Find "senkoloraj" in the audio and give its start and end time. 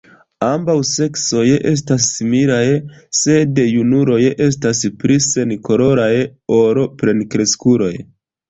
5.29-6.11